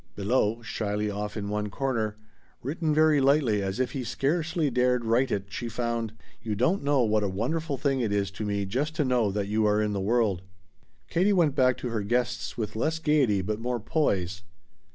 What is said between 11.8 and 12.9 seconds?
her guests with